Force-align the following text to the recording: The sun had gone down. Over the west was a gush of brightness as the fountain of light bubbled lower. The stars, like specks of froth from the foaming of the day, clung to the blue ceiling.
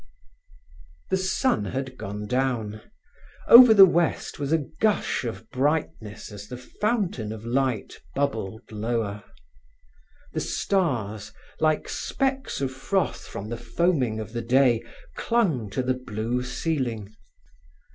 The 1.11 1.17
sun 1.17 1.65
had 1.65 1.95
gone 1.95 2.25
down. 2.25 2.81
Over 3.47 3.71
the 3.71 3.85
west 3.85 4.39
was 4.39 4.51
a 4.51 4.57
gush 4.79 5.23
of 5.25 5.47
brightness 5.51 6.31
as 6.31 6.47
the 6.47 6.57
fountain 6.57 7.31
of 7.31 7.45
light 7.45 7.99
bubbled 8.15 8.71
lower. 8.71 9.23
The 10.33 10.39
stars, 10.39 11.31
like 11.59 11.87
specks 11.87 12.61
of 12.61 12.71
froth 12.71 13.27
from 13.27 13.49
the 13.49 13.57
foaming 13.57 14.19
of 14.19 14.33
the 14.33 14.41
day, 14.41 14.81
clung 15.15 15.69
to 15.69 15.83
the 15.83 15.93
blue 15.93 16.41
ceiling. 16.41 17.13